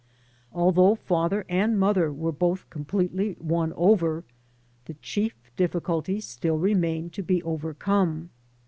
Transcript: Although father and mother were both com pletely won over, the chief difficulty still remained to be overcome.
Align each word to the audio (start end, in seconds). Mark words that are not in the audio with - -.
Although 0.51 0.95
father 0.95 1.45
and 1.47 1.79
mother 1.79 2.11
were 2.11 2.31
both 2.31 2.67
com 2.71 2.85
pletely 2.85 3.39
won 3.39 3.71
over, 3.73 4.23
the 4.85 4.95
chief 4.95 5.35
difficulty 5.55 6.19
still 6.21 6.57
remained 6.57 7.13
to 7.13 7.21
be 7.21 7.43
overcome. 7.43 8.31